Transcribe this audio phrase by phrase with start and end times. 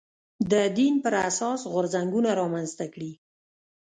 [0.51, 3.11] د دین پر اساس غورځنګونه رامنځته کړي